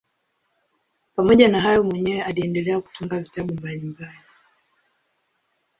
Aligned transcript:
Pamoja 1.15 1.47
na 1.47 1.61
hayo 1.61 1.83
mwenyewe 1.83 2.23
aliendelea 2.23 2.81
kutunga 2.81 3.19
vitabu 3.19 3.53
mbalimbali. 3.53 4.19